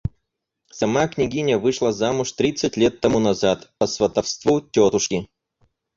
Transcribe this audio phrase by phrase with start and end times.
[0.71, 5.29] Сама княгиня вышла замуж тридцать лет тому назад, по сватовству тетушки.